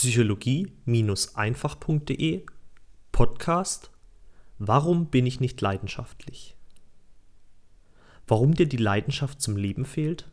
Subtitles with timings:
[0.00, 2.46] psychologie-einfach.de
[3.10, 3.90] Podcast
[4.60, 6.54] Warum bin ich nicht leidenschaftlich?
[8.28, 10.28] Warum dir die Leidenschaft zum Leben fehlt?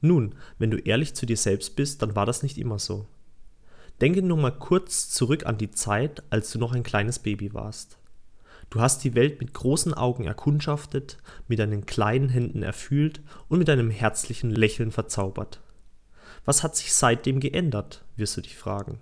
[0.00, 3.06] Nun, wenn du ehrlich zu dir selbst bist, dann war das nicht immer so.
[4.00, 7.98] Denke nur mal kurz zurück an die Zeit, als du noch ein kleines Baby warst.
[8.68, 13.70] Du hast die Welt mit großen Augen erkundschaftet, mit deinen kleinen Händen erfühlt und mit
[13.70, 15.60] einem herzlichen Lächeln verzaubert.
[16.48, 19.00] Was hat sich seitdem geändert, wirst du dich fragen.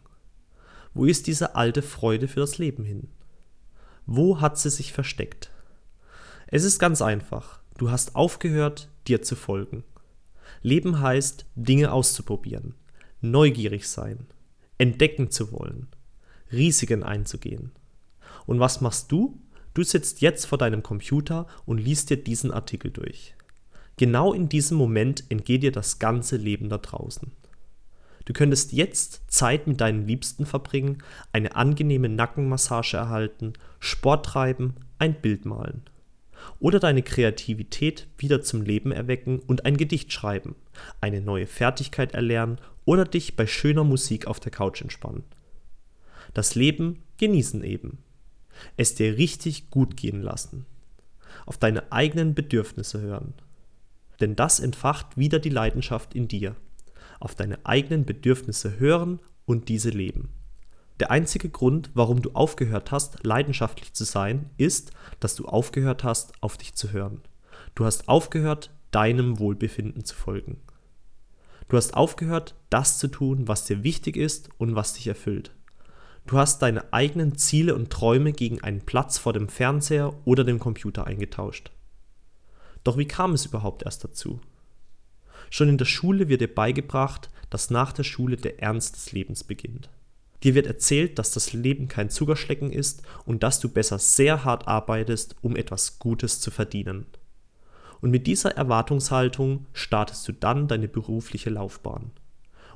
[0.95, 3.07] Wo ist diese alte Freude für das Leben hin?
[4.05, 5.53] Wo hat sie sich versteckt?
[6.49, 7.61] Es ist ganz einfach.
[7.79, 9.85] Du hast aufgehört, dir zu folgen.
[10.63, 12.75] Leben heißt, Dinge auszuprobieren,
[13.21, 14.27] neugierig sein,
[14.77, 15.87] entdecken zu wollen,
[16.51, 17.71] Risiken einzugehen.
[18.47, 19.41] Und was machst du?
[19.73, 23.37] Du sitzt jetzt vor deinem Computer und liest dir diesen Artikel durch.
[23.97, 27.33] Genau in diesem Moment entgeht dir das ganze Leben da draußen.
[28.25, 35.21] Du könntest jetzt Zeit mit deinen Liebsten verbringen, eine angenehme Nackenmassage erhalten, Sport treiben, ein
[35.21, 35.83] Bild malen
[36.61, 40.55] oder deine Kreativität wieder zum Leben erwecken und ein Gedicht schreiben,
[41.01, 45.25] eine neue Fertigkeit erlernen oder dich bei schöner Musik auf der Couch entspannen.
[46.35, 47.99] Das Leben genießen eben.
[48.77, 50.67] Es dir richtig gut gehen lassen.
[51.45, 53.35] Auf deine eigenen Bedürfnisse hören.
[54.21, 56.57] Denn das entfacht wieder die Leidenschaft in dir.
[57.21, 60.31] Auf deine eigenen Bedürfnisse hören und diese leben.
[61.01, 66.33] Der einzige Grund, warum du aufgehört hast, leidenschaftlich zu sein, ist, dass du aufgehört hast,
[66.41, 67.21] auf dich zu hören.
[67.75, 70.59] Du hast aufgehört, deinem Wohlbefinden zu folgen.
[71.69, 75.51] Du hast aufgehört, das zu tun, was dir wichtig ist und was dich erfüllt.
[76.27, 80.59] Du hast deine eigenen Ziele und Träume gegen einen Platz vor dem Fernseher oder dem
[80.59, 81.71] Computer eingetauscht.
[82.87, 84.39] Doch wie kam es überhaupt erst dazu?
[85.51, 89.43] Schon in der Schule wird dir beigebracht, dass nach der Schule der Ernst des Lebens
[89.43, 89.91] beginnt.
[90.45, 94.69] Dir wird erzählt, dass das Leben kein Zuckerschlecken ist und dass du besser sehr hart
[94.69, 97.07] arbeitest, um etwas Gutes zu verdienen.
[98.01, 102.13] Und mit dieser Erwartungshaltung startest du dann deine berufliche Laufbahn.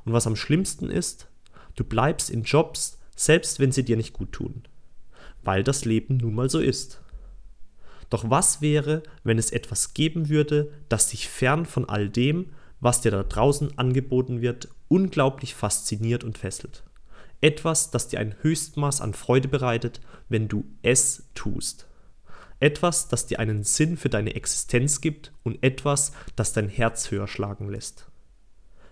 [0.05, 1.29] Und was am schlimmsten ist,
[1.77, 4.65] du bleibst in Jobs, selbst wenn sie dir nicht gut tun.
[5.45, 7.01] Weil das Leben nun mal so ist.
[8.11, 12.51] Doch was wäre, wenn es etwas geben würde, das dich fern von all dem,
[12.81, 16.83] was dir da draußen angeboten wird, unglaublich fasziniert und fesselt?
[17.41, 21.87] Etwas, das dir ein Höchstmaß an Freude bereitet, wenn du es tust.
[22.59, 27.27] Etwas, das dir einen Sinn für deine Existenz gibt und etwas, das dein Herz höher
[27.27, 28.07] schlagen lässt.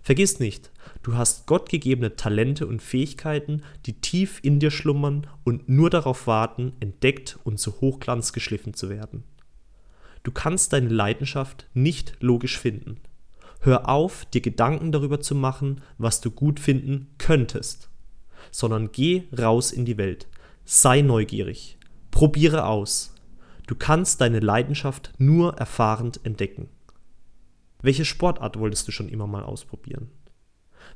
[0.03, 0.71] Vergiss nicht,
[1.03, 6.73] du hast gottgegebene Talente und Fähigkeiten, die tief in dir schlummern und nur darauf warten,
[6.81, 9.25] entdeckt und zu Hochglanz geschliffen zu werden.
[10.23, 13.01] Du kannst deine Leidenschaft nicht logisch finden.
[13.61, 17.89] Hör auf, dir Gedanken darüber zu machen, was du gut finden könntest
[18.51, 20.27] sondern geh raus in die Welt.
[20.65, 21.79] Sei neugierig.
[22.11, 23.15] Probiere aus.
[23.67, 26.69] Du kannst deine Leidenschaft nur erfahrend entdecken.
[27.81, 30.11] Welche Sportart wolltest du schon immer mal ausprobieren?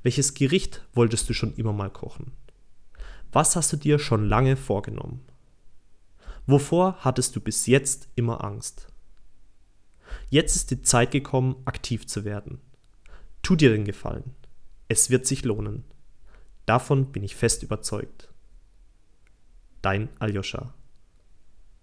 [0.02, 2.32] Welches Gericht wolltest du schon immer mal kochen?
[3.30, 5.24] Was hast du dir schon lange vorgenommen?
[6.46, 8.88] Wovor hattest du bis jetzt immer Angst?
[10.28, 12.60] Jetzt ist die Zeit gekommen, aktiv zu werden.
[13.42, 14.34] Tu dir den Gefallen.
[14.88, 15.84] Es wird sich lohnen.
[16.66, 18.28] Davon bin ich fest überzeugt.
[19.80, 20.74] Dein Aljoscha.